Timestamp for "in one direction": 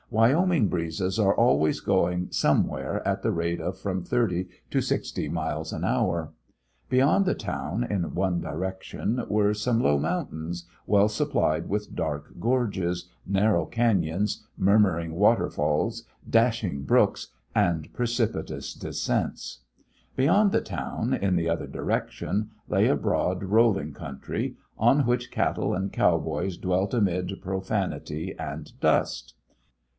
7.85-9.23